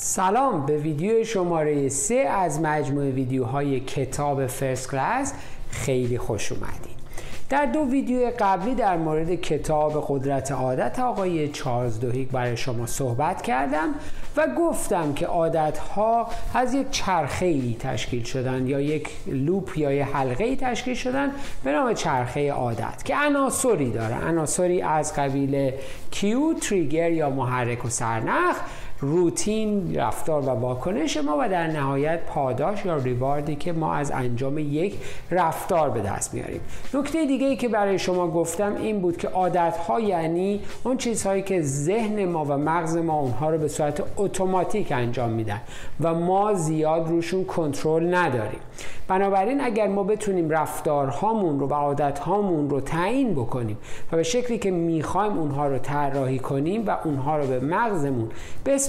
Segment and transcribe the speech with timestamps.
[0.00, 5.32] سلام به ویدیو شماره 3 از مجموعه ویدیوهای کتاب فرست کلاس
[5.70, 6.98] خیلی خوش اومدید
[7.48, 13.42] در دو ویدیو قبلی در مورد کتاب قدرت عادت آقای چارلز دوهیک برای شما صحبت
[13.42, 13.94] کردم
[14.36, 19.92] و گفتم که عادت ها از یک چرخه ای تشکیل شدن یا یک لوپ یا
[19.92, 21.32] یک حلقه ای تشکیل شدن
[21.64, 24.26] به نام چرخه عادت که عناصری داره.
[24.26, 25.72] عناصری از قبیل
[26.10, 28.56] کیو تریگر یا محرک و سرنخ.
[29.00, 34.58] روتین رفتار و واکنش ما و در نهایت پاداش یا ریواردی که ما از انجام
[34.58, 34.94] یک
[35.30, 36.60] رفتار به دست میاریم.
[36.94, 41.42] نکته دیگه ای که برای شما گفتم این بود که عادت ها یعنی اون چیزهایی
[41.42, 45.60] که ذهن ما و مغز ما اونها رو به صورت اتوماتیک انجام میدن
[46.00, 48.60] و ما زیاد روشون کنترل نداریم.
[49.08, 53.78] بنابراین اگر ما بتونیم رفتارهامون رو و عادتهامون رو تعیین بکنیم
[54.12, 58.28] و به شکلی که می‌خوایم اونها رو طراحی کنیم و اونها رو به مغزمون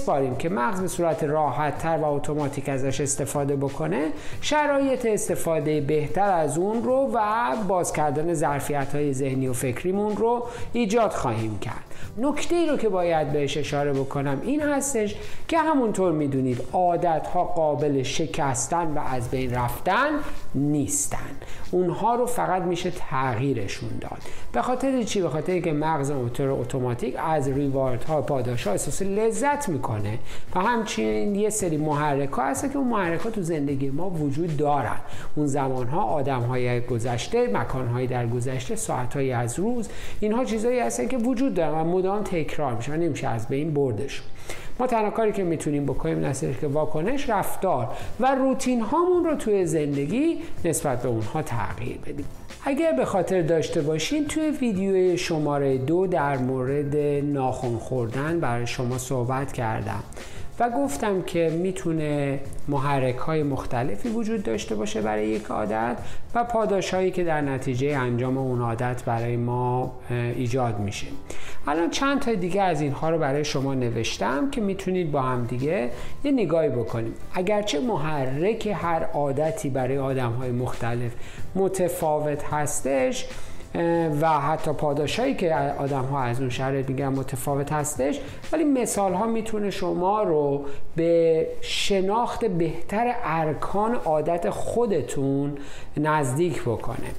[0.00, 4.08] بسپاریم که مغز به صورت راحت تر و اتوماتیک ازش استفاده بکنه
[4.40, 10.46] شرایط استفاده بهتر از اون رو و باز کردن ظرفیت های ذهنی و فکریمون رو
[10.72, 11.89] ایجاد خواهیم کرد.
[12.18, 15.16] نکته ای رو که باید بهش اشاره بکنم این هستش
[15.48, 20.08] که همونطور می‌دونید عادت ها قابل شکستن و از بین رفتن
[20.54, 21.18] نیستن.
[21.70, 24.18] اونها رو فقط میشه تغییرشون داد.
[24.52, 29.02] به خاطر چی؟ به خاطر که مغز موتور اتوماتیک از ریوارد ها پاداش ها احساس
[29.02, 30.18] لذت می‌کنه
[30.54, 34.56] و همچنین یه سری محرک ها هست که اون محرک ها تو زندگی ما وجود
[34.56, 34.96] دارن.
[35.36, 39.88] اون زمان ها آدم های گذشته مکان های در گذشته ساعت های از روز
[40.20, 44.26] اینها چیزهایی هستن که وجود دارن مدام تکرار میشه و نمیشه از بین بردشون
[44.78, 47.88] ما تنها کاری که می‌تونیم بکنیم نسیش که واکنش رفتار
[48.20, 52.26] و روتین هامون رو توی زندگی نسبت به اونها تغییر بدیم.
[52.64, 58.98] اگر به خاطر داشته باشین توی ویدیو شماره دو در مورد ناخون خوردن برای شما
[58.98, 60.02] صحبت کردم.
[60.60, 65.96] و گفتم که می‌تونه محرک های مختلفی وجود داشته باشه برای یک عادت
[66.34, 71.06] و پاداش هایی که در نتیجه انجام اون عادت برای ما ایجاد میشه.
[71.66, 75.90] الان چند تا دیگه از اینها رو برای شما نوشتم که می‌تونید با هم دیگه
[76.24, 77.14] یه نگاهی بکنیم.
[77.34, 81.12] اگرچه محرک هر عادتی برای آدم های مختلف
[81.54, 83.26] متفاوت هستش
[84.20, 88.20] و حتی پاداشایی که آدم ها از اون شرایط میگن متفاوت هستش
[88.52, 90.64] ولی مثال ها می‌تونه شما رو
[90.96, 95.58] به شناخت بهتر ارکان عادت خودتون
[95.96, 97.10] نزدیک بکنه.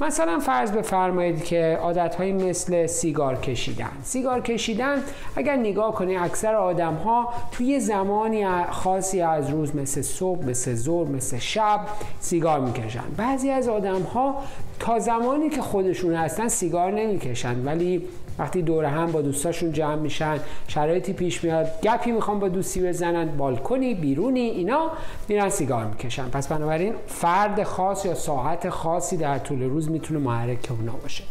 [0.00, 3.90] مثلا فرض بفرمایید که عادت مثل سیگار کشیدن.
[4.02, 5.02] سیگار کشیدن
[5.36, 11.08] اگر نگاه کنید اکثر آدم ها توی زمانی خاصی از روز مثل صبح مثل ظهر
[11.08, 11.80] مثل شب
[12.20, 13.04] سیگار می‌کشن.
[13.16, 14.34] بعضی از آدم ها
[14.80, 18.02] تا زمانی که خودشون هستن سیگار نمی‌کشن ولی
[18.38, 20.38] وقتی دور هم با دوستاشون جمع میشن
[20.68, 24.90] شرایطی پیش میاد گپی می‌خوان با دوستی بزنن بالکنی بیرونی اینا
[25.28, 26.28] میرن سیگار می‌کشن.
[26.28, 31.24] پس بنابراین فرد خاص یا ساعت خاصی در طول روز می‌تونه محرک اونا باشه.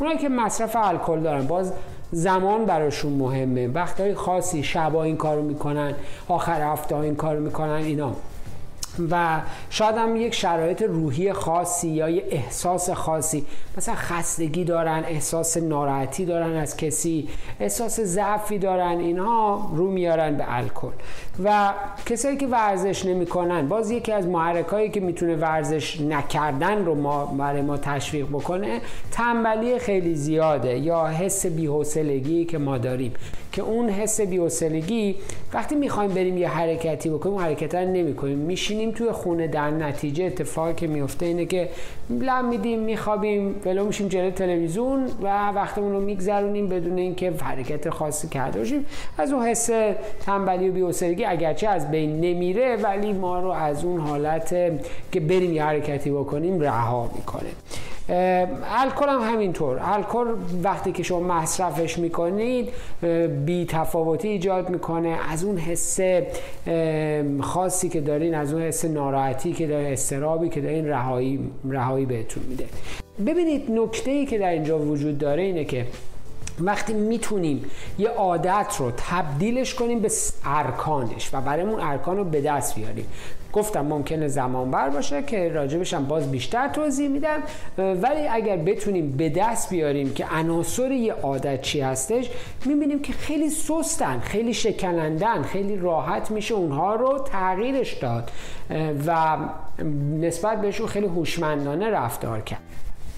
[0.00, 1.72] اونایی که مصرف الکل دارن باز
[2.12, 3.68] زمان براشون مهمه.
[3.68, 5.94] وقتهای خاصی شبا این کارو می‌کنن
[6.28, 8.12] آخر هفته این کارو می‌کنن اینا.
[9.10, 9.40] و
[9.70, 13.46] شاید هم یک شرایط روحی خاصی یا یه احساس خاصی.
[13.76, 17.28] مثلا خستگی دارن احساس ناراحتی دارن از کسی
[17.60, 20.92] احساس ضعفی دارن اینها رو میارن به الکل.
[21.44, 21.72] و
[22.06, 27.62] کسایی که ورزش نمی‌کنن باز یکی از محرکایی که می‌تونه ورزش نکردن رو ما برای
[27.62, 28.80] ما تشویق بکنه
[29.12, 33.12] تنبلی خیلی زیاده یا حس بی‌حوصلگی که ما داریم.
[33.56, 35.16] که اون حس بی‌حوصلگی
[35.52, 38.38] وقتی می‌خوایم بریم یه حرکتی بکنیم حرکت رو نمی‌کنیم.
[38.38, 41.68] میشینیم توی خونه در نتیجه اتفاقی که میفته اینه که
[42.10, 48.28] لم میدیم میخوابیم ولو میشیم جلوی تلویزیون و وقتمون رو میگذرونیم بدون اینکه حرکت خاصی
[48.28, 48.86] کرده باشیم.
[49.18, 49.70] از اون حس
[50.26, 54.50] تنبلی و بی‌حوصلگی اگرچه از بین نمیره ولی ما رو از اون حالت
[55.12, 57.48] که بریم یه حرکتی بکنیم رها می‌کنه.
[58.08, 59.78] الکل هم همینطور.
[59.82, 60.26] الکل
[60.62, 62.68] وقتی که شما مصرفش می‌کنید
[63.46, 65.18] بی تفاوتی ایجاد می‌کنه.
[65.30, 66.00] از اون حس
[67.40, 72.42] خاصی که دارین از اون حس ناراحتی که دارین استرابی که دارین رهایی رهایی بهتون
[72.48, 72.66] میده.
[73.26, 75.86] ببینید نکته ای که در اینجا وجود داره اینه که
[76.60, 77.64] وقتی می‌تونیم
[77.98, 80.10] یه عادت رو تبدیلش کنیم به
[80.44, 83.06] ارکانش و برایمون ارکان رو به دست بیاریم.
[83.56, 87.42] گفتم ممکنه زمان بر باشه که راجبشم باز بیشتر توضیح میدم.
[87.78, 92.30] ولی اگر بتونیم به دست بیاریم که عناصر یه عادت چی هستش
[92.64, 98.30] می‌بینیم که خیلی سستن خیلی شکنندن خیلی راحت میشه اونها رو تغییرش داد.
[99.06, 99.36] و
[100.20, 102.60] نسبت بهشون خیلی هوشمندانه رفتار کرد.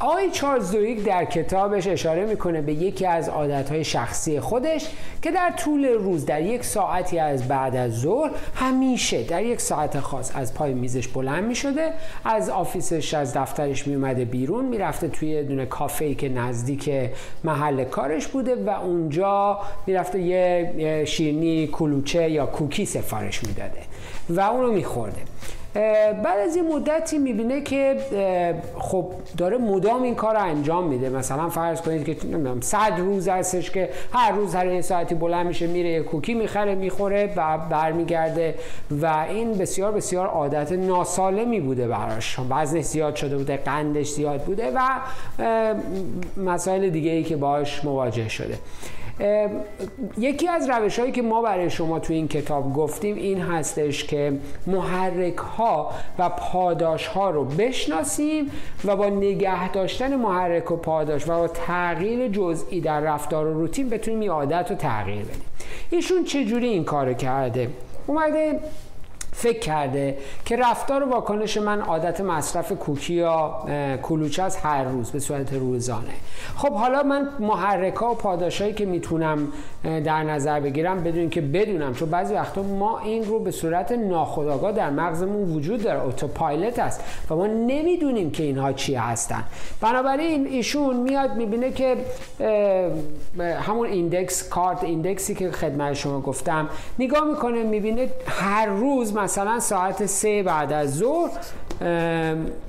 [0.00, 4.86] آقای چارلز دویک در کتابش اشاره می‌کنه به یکی از عادتهای شخصی خودش
[5.22, 10.00] که در طول روز در یک ساعتی از بعد از ظهر همیشه در یک ساعت
[10.00, 11.92] خاص از پای میزش بلند می‌شده.
[12.24, 16.90] از آفیسش از دفترش میومده بیرون می‌رفته توی دونه کافه ای که نزدیک
[17.44, 23.80] محل کارش بوده و اونجا می‌رفته یه شیرنی کلوچه یا کوکی سفارش می‌داده
[24.28, 25.20] و اونو میخورده.
[26.24, 27.96] بعد از یه مدتی می‌بینه که
[28.78, 31.08] خب داره مدام این کار رو انجام میده.
[31.08, 35.46] مثلا فرض کنید که نمی‌دونم صد روز هستش که هر روز هر یه ساعتی بلند
[35.46, 38.54] میشه میره یه کوکی می‌خره می‌خوره و برمیگرده
[39.02, 42.38] و این بسیار بسیار عادت ناسالمی بوده براش.
[42.50, 44.80] وزنش زیاد شده بوده قندش زیاد بوده و
[46.36, 48.58] مسائل دیگه ای که باش مواجه شده.
[50.18, 54.32] یکی از روش هایی که ما برای شما تو این کتاب گفتیم این هستش که
[54.66, 58.50] محرک ها و پاداش ها رو بشناسیم
[58.84, 63.88] و با نگه داشتن محرک و پاداش و با تغییر جزئی در رفتار و روتین
[63.88, 65.42] بتونیم این عادت رو تغییر بدیم.
[65.90, 67.70] ایشون چجوری این کار کرده؟
[68.06, 68.60] اومده
[69.38, 73.64] فکر کرده که رفتار و واکنش من عادت مصرف کوکی یا
[74.02, 76.14] کلوچه از هر روز به صورت روزانه.
[76.56, 79.52] خب حالا من محرک و پاداشایی که می‌تونم
[79.82, 84.72] در نظر بگیرم بدون که بدونم چون بعضی وقتا ما این رو به صورت ناخودآگاه
[84.72, 89.44] در مغزمون وجود داره اتوپایلوت است و ما نمی‌دونیم که اینها چی هستن.
[89.80, 91.96] بنابراین ایشون میاد می‌بینه که
[93.60, 96.68] همون index card index ی که خدمت شما گفتم
[96.98, 101.30] نگاه می‌کنه می‌بینه هر روز مثلا ساعت سه بعد از ظهر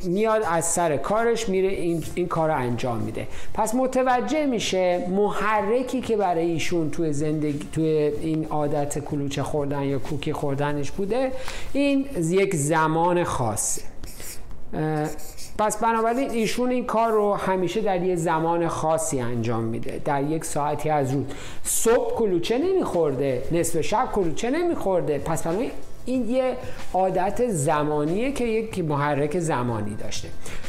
[0.03, 3.27] میاد از سر کارش میره این, این کار رو انجام میده.
[3.53, 7.87] پس متوجه میشه محرکی که برای ایشون توی زندگی توی
[8.21, 11.31] این عادت کلوچه خوردن یا کوکی خوردنش بوده
[11.73, 13.81] این یک زمان خاصه
[15.57, 20.01] پس بنابراین ایشون این کار رو همیشه در یه زمان خاصی انجام میده.
[20.05, 21.25] در یک ساعتی از روز.
[21.63, 25.17] صبح کلوچه نمیخورده نصف شب کلوچه نمیخورده.
[25.17, 25.71] پس بنابراین
[26.05, 26.57] این یه
[26.93, 30.27] عادت زمانیه که یک محرک زمانی داشته.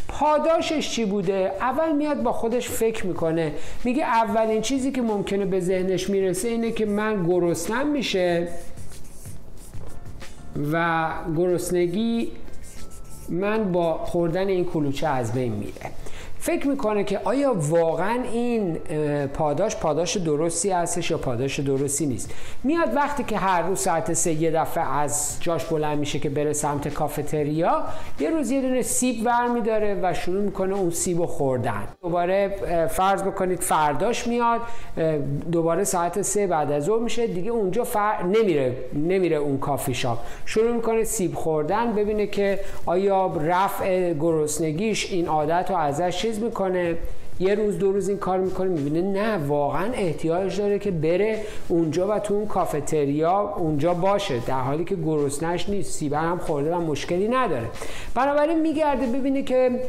[0.08, 3.52] پاداشش چی بوده؟ اول میاد با خودش فکر می‌کنه.
[3.84, 8.48] میگه اولین چیزی که ممکنه به ذهنش می‌رسه اینه که من گرسنم میشه
[10.72, 12.32] و گرسنگی
[13.28, 15.99] من با خوردن این کلوچه از بین میره.
[16.40, 18.78] فکر می‌کنه که آیا واقعا این
[19.26, 22.30] پاداش پاداش درستی هستش یا پاداش درستی نیست؟
[22.64, 26.52] میاد وقتی که هر روز ساعت سه یه دفعه از جاش بلند میشه که بره
[26.52, 27.82] سمت کافتریا
[28.20, 31.84] یه روز یه دونه سیب ور میداره و شروع می‌کنه اون سیب خوردن.
[32.02, 32.48] دوباره
[32.90, 34.60] فرض بکنید فرداش میاد
[35.52, 38.22] دوباره ساعت سه بعد از ظهر میشه دیگه اونجا فر...
[38.22, 40.18] نمیره نمیره اون کافی شاپ.
[40.46, 46.96] شروع می‌کنه سیب خوردن ببینه که آیا رفع گرسنگیش این عادت رو ازش چیز می‌کنه
[47.40, 52.08] یه روز دو روز این کار می‌کنه می‌بینه نه واقعا احتیاج داره که بره اونجا
[52.08, 56.80] و تو اون کافتریا اونجا باشه در حالی که گرسنش نیست سیبر هم خورده و
[56.80, 57.66] مشکلی نداره.
[58.14, 59.80] بنابراین میگرده ببینه که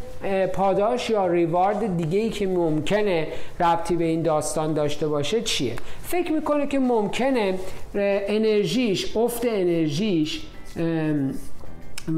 [0.53, 3.27] پاداش یا ریوارد دیگه ای که ممکنه
[3.59, 5.73] ربطی به این داستان داشته باشه چیه؟
[6.03, 7.53] فکر می‌کنه که ممکنه
[7.95, 10.41] انرژیش افت انرژیش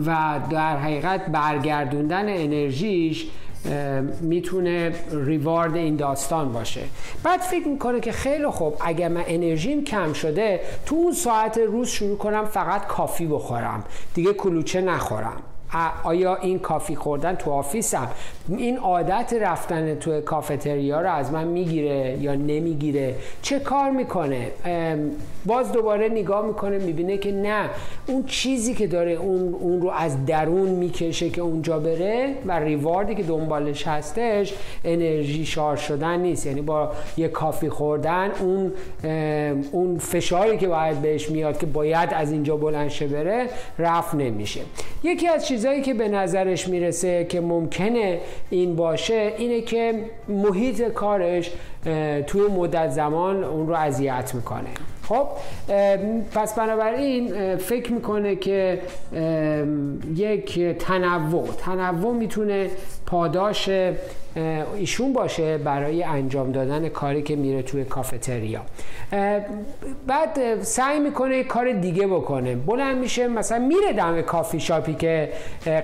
[0.06, 3.28] و در حقیقت برگردوندن انرژیش
[4.22, 6.82] می‌تونه ریوارد این داستان باشه.
[7.24, 11.88] بعد فکر می‌کنه که خیلی خوب اگر من انرژیم کم شده تو اون ساعت روز
[11.90, 13.84] شروع کنم فقط کافی بخورم.
[14.14, 15.42] دیگه کلوچه نخورم.
[16.04, 18.08] آیا این کافی خوردن تو آفیسم؟
[18.58, 24.48] این عادت رفتن تو کافتریا رو از من می‌گیره یا نمی‌گیره؟ چه کار می‌کنه؟
[25.46, 27.70] باز دوباره نگاه می‌کنه می‌بینه که نه
[28.08, 33.16] اون چیزی که داره اون, اون رو از درون می‌کشه که اونجا بره و ریواردی
[33.16, 34.54] که دنبالش هستش
[34.84, 36.46] انرژی شار شدن نیست.
[36.46, 38.74] یعنی با یه کافی خوردن اون
[39.72, 43.50] اون فشاری که باید بهش میاد که باید از اینجا بلند بره
[43.80, 44.62] رفت نمیشه.
[45.04, 49.94] یکی از چیزهایی که به نظرش می‌رسه که ممکنه این باشه اینه که
[50.28, 51.52] محیط کارش
[52.28, 54.70] توی مدت زمان اون رو اذیت می‌کنه.
[55.08, 55.28] خب
[56.36, 58.80] پس بنابراین فکر می‌کنه که
[60.16, 62.70] یک تنوع تنوع می‌تونه
[63.06, 63.70] پاداش
[64.76, 68.62] ایشون باشه برای انجام دادن کاری که میره توی کافتریا.
[70.08, 72.56] بعد سعی می‌کنه کار دیگه بکنه.
[72.56, 75.30] بلند میشه مثلا میره دم کافی شاپی که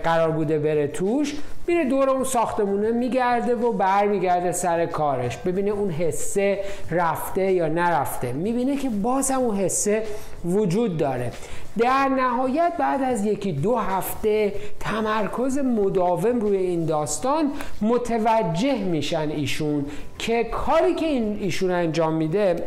[0.03, 1.35] قرار بوده بره توش
[1.67, 5.37] میره دور اون ساختمونه میگرده و برمیگرده سر کارش.
[5.37, 6.59] ببینه اون حسه
[6.91, 8.33] رفته یا نرفته.
[8.33, 10.03] می‌بینه که باز هم اون حسه
[10.45, 11.31] وجود داره.
[11.79, 19.85] در نهایت بعد از یکی دو هفته تمرکز مداوم روی این داستان متوجه میشن ایشون
[20.17, 22.63] که کاری که این ایشون انجام میده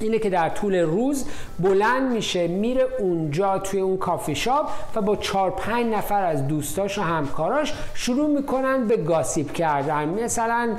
[0.00, 1.26] اینه که در طول روز
[1.58, 6.98] بلند میشه میره اونجا توی اون کافی شاپ و با چهار پنج نفر از دوستاش
[6.98, 10.08] و همکاراش شروع می‌کنن به گاسیب کردن.
[10.08, 10.76] مثلا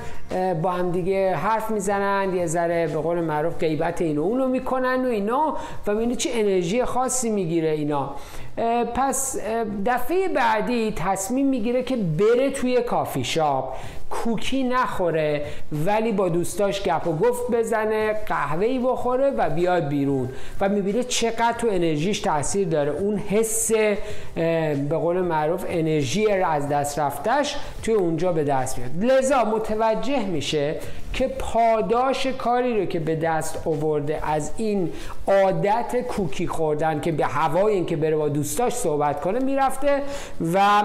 [0.61, 5.07] با هم دیگه حرف می‌زنن یه ذره به قول معروف غیبت اینو اونو می‌کنن و
[5.07, 5.57] اینا
[5.87, 8.15] و می‌بینی چه انرژی خاصی می‌گیره اینا.
[8.95, 9.39] پس
[9.85, 13.75] دفعه بعدی تصمیم می‌گیره که بره توی کافی شاپ.
[14.09, 15.45] کوکی نخوره
[15.85, 20.29] ولی با دوستاش گپ و گفت بزنه قهوه‌ای بخوره و بیاد بیرون.
[20.61, 22.91] و می‌بینه چقدر تو انرژیش تاثیر داره.
[22.91, 23.71] اون حس
[24.89, 29.11] به قول معروف انرژی از دست رفتش توی اونجا به دست میاد.
[29.11, 30.75] لذا متوجه میشه
[31.13, 34.91] که پاداش کاری رو که به دست آورده از این
[35.27, 40.01] عادت کوکی خوردن که به هوای این که بره با دوستاش صحبت کنه می‌رفته
[40.53, 40.83] و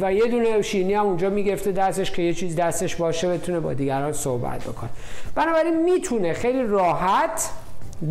[0.00, 3.72] و یه دونه شیرینی هم اونجا می‌گرفته دستش که یه چیز دستش باشه بتونه با
[3.74, 4.90] دیگران صحبت بکنه.
[5.34, 7.50] بنابراین می‌تونه خیلی راحت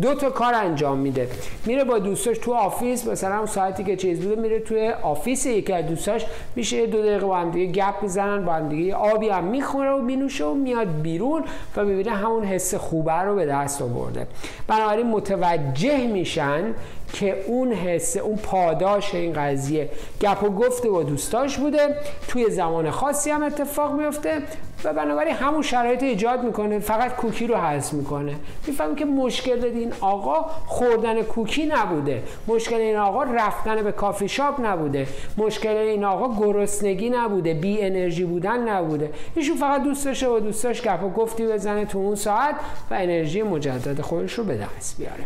[0.02, 1.28] دو تا کار انجام میده.
[1.66, 5.72] میره با دوستاش تو office مثلا اون ساعتی که چیز بوده میره توی office یکی
[5.72, 6.26] از دوستاش.
[6.56, 9.98] میشه دو دقیقه با هم دیگه گپ می‌زنن با هم دیگه آبی هم می‌خوره و
[9.98, 11.44] مینوشه و میاد بیرون
[11.76, 14.26] و می‌بینه همون حس خوبه رو به دست آورده.
[14.68, 16.74] بنابراین متوجه میشن
[17.14, 19.88] که اون حس اون پاداش این قضیه
[20.20, 21.96] گپ و گفته با دوستاش بوده
[22.28, 24.42] توی زمان خاصی هم اتفاق میفته
[24.84, 28.34] و بنابراین همون شرایط ایجاد می‌کنه فقط کوکی رو حذف می‌کنه.
[28.66, 32.22] می‌فهمیم که مشکل این آقا خوردن کوکی نبوده.
[32.48, 35.06] مشکل این آقا رفتن به کافی شاپ نبوده.
[35.36, 37.54] مشکل این آقا گرسنگی نبوده.
[37.54, 39.10] بی انرژی بودن نبوده.
[39.34, 42.54] ایشون فقط دوست داشته دوستاش گپ و گفتی بزنه تو اون ساعت
[42.90, 45.24] و انرژی مجدد خودش رو به دست بیاره.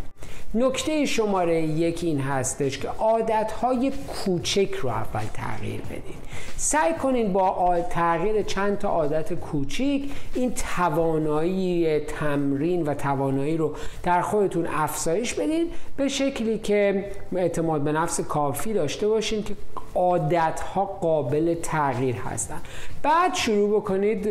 [0.54, 6.18] نکته شماره یک این هستش که عادتهای کوچک رو اول تغییر بدید
[6.57, 14.21] سعی کنین با تغییر چند تا عادت کوچیک این توانایی تمرین و توانایی رو در
[14.21, 15.66] خودتون افزایش بدین
[15.97, 17.04] به شکلی که
[17.37, 19.54] اعتماد به نفس کافی داشته باشین که
[19.95, 22.61] عادت ها قابل تغییر هستن.
[23.02, 24.28] بعد شروع بکنید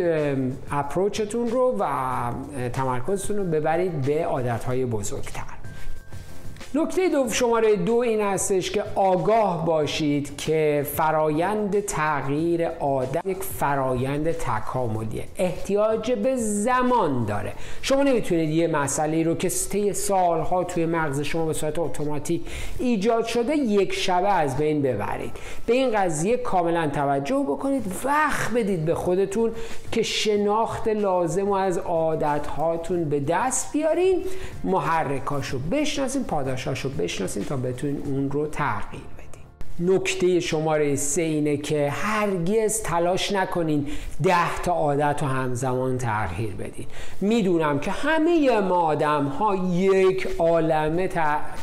[0.72, 1.86] اپروچتون رو و
[2.74, 5.57] تمرکزتون رو ببرید به عادت های بزرگتر.
[6.76, 14.32] نکته دو شماره دو این هستش که آگاه باشید که فرایند تغییر عادت یک فرایند
[14.32, 15.24] تکاملیه.
[15.38, 17.54] احتیاج به زمان داره.
[17.82, 22.42] شما نمی‌تونید یه مسئله رو که طی سالها توی مغز شما به صورت اتوماتیک
[22.80, 25.32] ایجاد شده یک شبه از بین ببرید.
[25.66, 27.84] به این قضیه کاملا توجه بکنید.
[28.04, 29.52] وقت بدید به خودتون
[29.92, 34.24] که شناخت لازم و از عادت هاتون به دست بیارین.
[34.64, 39.17] محرکاشو بشناسین پاداش رو بشناسیم تا بتونین اون رو تغییر
[39.80, 43.88] نکته شماره سه اینه که هرگز تلاش نکنین
[44.24, 46.86] ده تا عادت رو همزمان تغییر بدین.
[47.22, 51.10] می‌دونم که همه ما آدم ها یک عالمه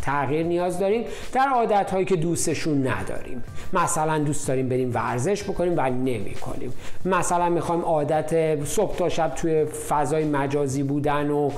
[0.02, 3.44] تغییر نیاز داریم در عادت هایی که دوستشون نداریم.
[3.72, 6.72] مثلا دوست داریم بریم ورزش بکنیم ولی نمی کنیم
[7.04, 11.50] مثلا می‌خوایم عادت صبح تا شب توی فضای مجازی بودن و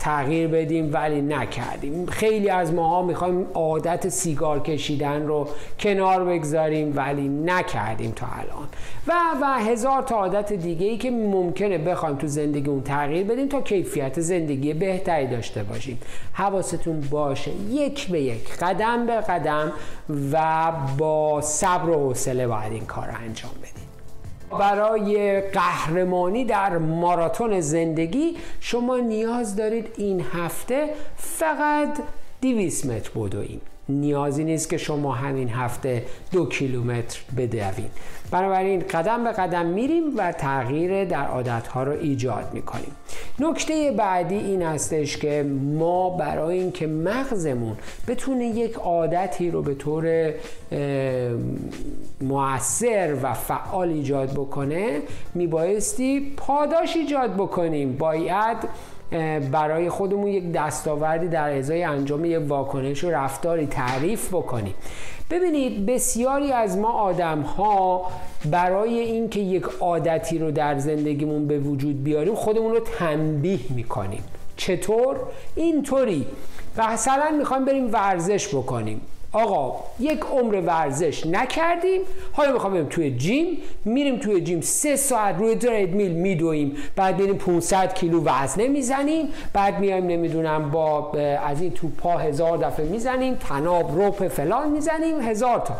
[0.00, 2.06] تغییر بدیم ولی نکردیم.
[2.06, 5.48] خیلی از ماها می‌خوایم عادت سیگار کشیدن رو
[5.78, 8.68] کنار بگذاریم ولی نکردیم تا الان.
[9.06, 9.12] و
[9.42, 13.60] و هزار تا عادت دیگه ای که ممکنه بخوایم تو زندگی اون تغییر بدیم تا
[13.60, 15.98] کیفیت زندگی بهتری داشته باشیم.
[16.32, 19.72] حواستون باشه یک به یک قدم به قدم
[20.32, 23.80] و با صبر و حوصله باید این کار انجام بدیم.
[24.58, 31.98] برای قهرمانی در ماراتون زندگی شما نیاز دارید این هفته فقط
[32.42, 37.88] 200 متر بدویم نیازی نیست که شما همین هفته دو کیلومتر بدوین
[38.30, 42.92] بنابراین قدم به قدم میریم و تغییر در عادتها رو ایجاد می‌کنیم.
[43.38, 45.42] نکته بعدی این هستش که
[45.78, 47.76] ما برای اینکه مغزمون
[48.08, 50.34] بتونه یک عادتی رو به طور
[52.20, 55.00] موثر و فعال ایجاد بکنه
[55.34, 57.96] میبایستی پاداش ایجاد بکنیم.
[57.96, 58.56] باید
[59.52, 64.74] برای خودمون یک دستاوردی در ازای انجام یک واکنش و رفتاری تعریف بکنیم.
[65.30, 68.06] ببینید بسیاری از ما آدم ها
[68.50, 74.22] برای اینکه یک عادتی رو در زندگیمون به وجود بیاریم خودمون رو تنبیه می‌کنیم.
[74.56, 75.16] چطور؟
[75.54, 76.26] اینطوری.
[76.78, 79.00] مثلا می‌خوایم بریم ورزش بکنیم.
[79.32, 82.00] آقا یک عمر ورزش نکردیم.
[82.32, 83.58] حالا می‌خوام بریم توی جیم.
[83.84, 86.76] میریم توی جیم سه ساعت روی میل میدویم.
[86.96, 89.28] بعد بریم 500 کیلو وزنه می‌زنیم.
[89.52, 91.12] بعد میایم نمی‌دونم با
[91.46, 93.34] از این تو پا هزار دفعه می‌زنیم.
[93.34, 95.20] تناب روپ فلان می‌زنیم.
[95.20, 95.74] هزار تا.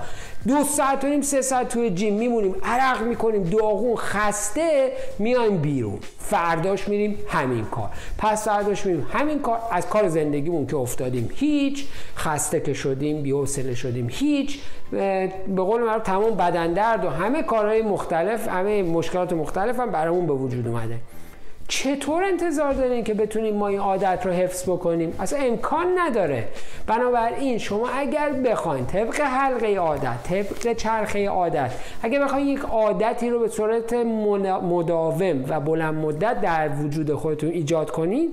[0.48, 5.98] دو ساعت و نیم سه ساعت توی جیم میمونیم عرق می‌کنیم داغون خسته میایم بیرون.
[6.18, 7.90] فرداش میریم همین کار.
[8.18, 13.74] پس فرداش میریم همین کار از کار زندگیمون که افتادیم هیچ خسته که شدیم بی‌حوصله
[13.74, 19.80] شدیم هیچ به قول معروف تمام بدن درد و همه کارهای مختلف همه مشکلات مختلف
[19.80, 20.96] هم برامون به وجود اومده.
[21.70, 26.48] چطور انتظار دارین که بتونیم ما این عادت رو حفظ بکنیم؟ اصلا امکان نداره.
[26.86, 31.70] بنابراین شما اگر بخواین طبق حلقه عادت طبق چرخه عادت
[32.02, 37.90] اگر بخواین یک عادتی رو به صورت مداوم و بلند مدت در وجود خودتون ایجاد
[37.90, 38.30] کنید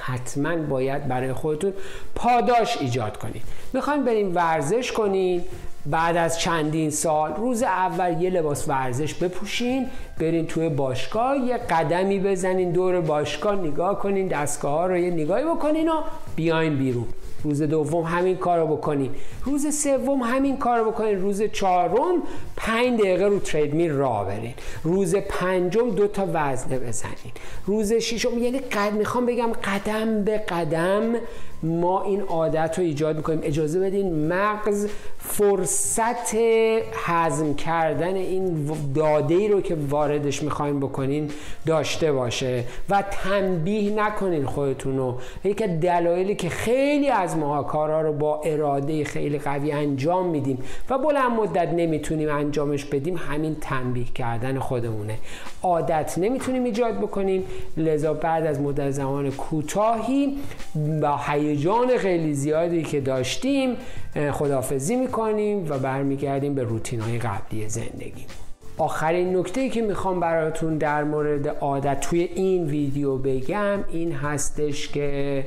[0.00, 1.72] حتما باید برای خودتون
[2.14, 3.42] پاداش ایجاد کنید.
[3.72, 5.44] می‌خواین بریم ورزش کنید
[5.90, 9.86] بعد از چندین سال روز اول یه لباس ورزش بپوشین
[10.20, 15.44] برین توی باشگاه یه قدمی بزنین دور باشگاه نگاه کنین دستگاه ها رو یه نگاهی
[15.44, 16.02] بکنین و
[16.36, 17.06] بیاین بیرون.
[17.44, 19.10] روز دوم همین کار رو بکنین.
[19.44, 21.20] روز سوم همین کار رو بکنین.
[21.20, 22.22] روز چهارم
[22.56, 24.54] پنج دقیقه رو تریدمیل راه برین.
[24.84, 27.32] روز پنجم دو تا وزنه بزنین.
[27.66, 31.14] روز ششم یعنی قد می‌خوام بگم قدم به قدم
[31.62, 33.40] ما این عادت رو ایجاد می‌کنیم.
[33.42, 34.86] اجازه بدین مغز
[35.18, 36.34] فرصت
[36.94, 41.30] هضم کردن این داده ای رو که واردش می‌خوایم بکنین
[41.66, 45.18] داشته باشه و تنبیه نکنین خودتون رو.
[45.44, 50.58] یکی دلایلی که خیلی از ماها کارها رو با اراده خیلی قوی انجام میدیم
[50.90, 55.14] و بلند مدت نمی‌تونیم انجامش بدیم همین تنبیه کردن خودمونه.
[55.62, 57.44] عادت نمی‌تونیم ایجاد بکنیم.
[57.76, 60.38] لذا بعد از مدت زمان کوتاهی
[61.02, 61.08] با
[61.48, 63.76] هیجان خیلی زیادی که داشتیم
[64.32, 68.26] خدافزی می‌کنیم و برمیگردیم به روتین های قبلی زندگی.
[68.78, 75.44] آخرین نکته که می‌خوام براتون در مورد عادت توی این ویدیو بگم این هستش که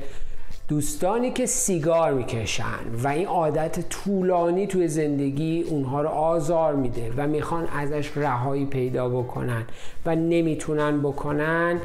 [0.72, 7.28] دوستانی که سیگار می‌کشن و این عادت طولانی توی زندگی اونها رو آزار میده و
[7.28, 9.63] می‌خوان ازش رهایی پیدا بکنن
[10.06, 11.80] و نمی‌تونن بکنن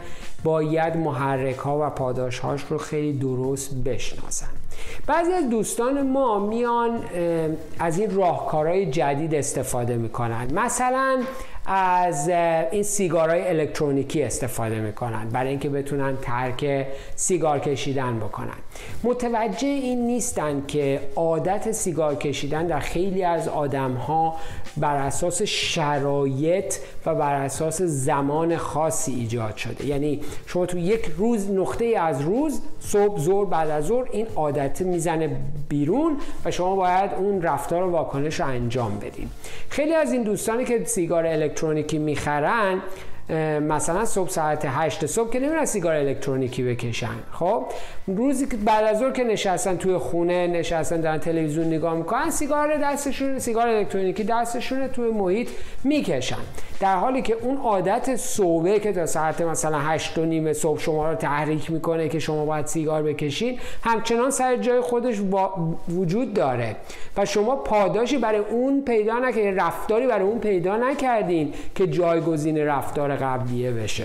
[0.45, 4.47] باید محرک ها و پاداش هاش رو خیلی درست بشناسن.
[5.07, 7.01] بعضی از دوستان ما میان
[7.79, 10.55] از این راهکارهای جدید استفاده می‌کنن.
[10.55, 11.23] مثلا
[11.67, 12.29] از
[12.71, 18.57] این سیگارهای الکترونیکی استفاده می‌کنن برای اینکه بتونن ترک سیگار کشیدن بکنن.
[19.05, 24.37] متوجه این نیستن که عادت سیگار کشیدن در خیلی از آدم ها
[24.77, 26.75] بر اساس شرایط
[27.07, 29.87] و بر اساس زمان خاصی ایجاد شده.
[29.87, 34.83] یعنی شما تو یک روز نقطه از روز صبح زور بعد از ظهر این عادت
[34.83, 35.37] می‌زنه
[35.69, 39.31] بیرون و شما باید اون رفتار و واکنش رو انجام بدیم
[39.69, 42.81] خیلی از این دوستانی که سیگار الکترونیکی می‌خرن
[43.61, 47.15] مثلا صبح ساعت 8 صبح که نمیرن سیگار الکترونیکی بکشن.
[47.33, 47.65] خب؟
[48.09, 53.39] روزی که بعد از که نشستن توی خونه نشستن دارن تلویزیون نگاه می‌کنن سیگار دستشون
[53.39, 55.49] سیگار الکترونیکی دستشون توی محیط
[55.85, 56.37] می‌کشن.
[56.81, 61.11] در حالی که اون عادت صبح که تا ساعت مثلا 8 و نیم صبح شما
[61.11, 65.21] رو تحریک می‌کنه که شما باید سیگار بکشین همچنان سر جای خودش
[65.89, 66.77] وجود داره.
[67.17, 73.17] و شما پاداشی برای اون پیدا نکردین رفتاری برای اون پیدا نکردین که جایگزین رفتار
[73.17, 74.05] قبلیه بشه.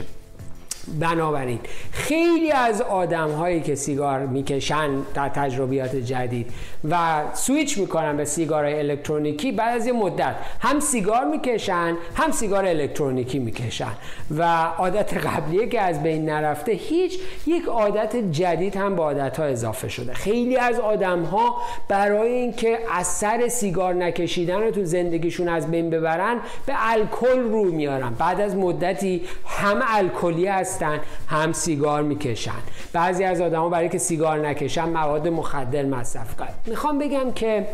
[1.00, 1.60] بنابراین
[1.92, 6.54] خیلی از آدم هایی که سیگار می‌کشن در تجربیات جدید
[6.90, 6.98] و
[7.34, 13.40] سویچ می‌کنن به سیگار الکترونیکی بعد از یه مدت هم سیگار می‌کشن هم سیگار الکترونیکی
[13.40, 13.92] می‌کشن
[14.38, 14.44] و
[14.78, 19.90] عادت قبلیه که از بین نرفته هیچ یک عادت جدید هم به عادت ها اضافه
[19.90, 20.14] شده.
[20.14, 21.56] خیلی از آدم ها
[21.88, 28.14] برای اینکه اثر سیگار نکشیدن رو تو زندگیشون از بین ببرن به الکل رو میارن.
[28.14, 32.52] بعد از مدتی همه الکلی هستن هم سیگار می‌کشن.
[32.94, 37.68] بعضی از آدما برای که سیگار نکشن مواد مخدر مصرف کنن می‌خوام بگم که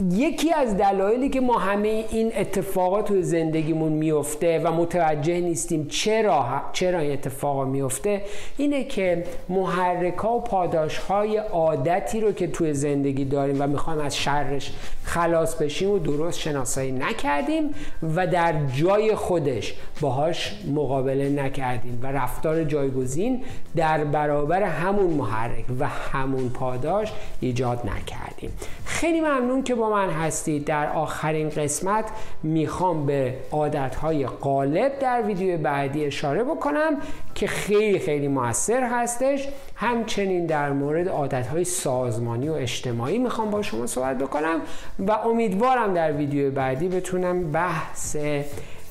[0.00, 6.44] یکی از دلایلی که ما همه این اتفاقات تو زندگیمون میفته و متوجه نیستیم چرا
[6.72, 8.22] چرا این اتفاقا میفته
[8.56, 14.00] اینه که محرک ها و پاداش های عادتی رو که توی زندگی داریم و می‌خوایم
[14.00, 17.74] از شرش خلاص بشیم و درست شناسایی نکردیم
[18.16, 23.42] و در جای خودش باهاش مقابله نکردیم و رفتار جایگزین
[23.76, 28.52] در برابر همون محرک و همون پاداش ایجاد نکردیم.
[28.84, 30.64] خیلی ممنون که با من هستید.
[30.64, 32.04] در آخرین قسمت
[32.42, 36.96] می‌خوام به عادتهای غالب در ویدیو بعدی اشاره بکنم
[37.34, 39.48] که خیلی خیلی موثر هستش.
[39.74, 44.60] همچنین در مورد عادتهای سازمانی و اجتماعی می‌خوام با شما صحبت بکنم
[44.98, 48.16] و امیدوارم در ویدیو بعدی بتونم بحث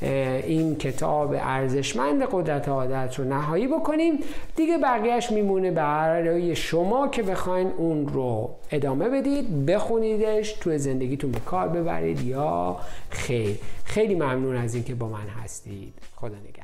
[0.02, 4.20] این کتاب ارزشمند قدرت عادت رو نهایی بکنیم.
[4.56, 11.40] دیگه بقیهش میمونه برای شما که بخواین اون رو ادامه بدید بخونیدش تو زندگیتون به
[11.40, 12.78] کار ببرید یا
[13.10, 13.58] خیر.
[13.84, 15.94] خیلی ممنون از اینکه با من هستید.
[16.16, 16.55] خدا نگهدار.